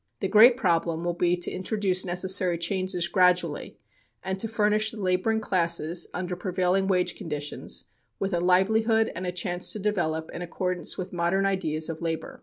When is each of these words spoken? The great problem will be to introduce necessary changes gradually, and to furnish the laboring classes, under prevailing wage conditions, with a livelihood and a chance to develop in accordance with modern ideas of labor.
The 0.19 0.27
great 0.27 0.57
problem 0.57 1.03
will 1.03 1.13
be 1.13 1.37
to 1.37 1.51
introduce 1.51 2.03
necessary 2.03 2.57
changes 2.57 3.07
gradually, 3.07 3.77
and 4.23 4.39
to 4.39 4.47
furnish 4.47 4.89
the 4.89 4.99
laboring 4.99 5.39
classes, 5.39 6.07
under 6.11 6.35
prevailing 6.35 6.87
wage 6.87 7.13
conditions, 7.15 7.83
with 8.17 8.33
a 8.33 8.39
livelihood 8.39 9.11
and 9.13 9.27
a 9.27 9.31
chance 9.31 9.71
to 9.73 9.77
develop 9.77 10.31
in 10.31 10.41
accordance 10.41 10.97
with 10.97 11.13
modern 11.13 11.45
ideas 11.45 11.87
of 11.87 12.01
labor. 12.01 12.39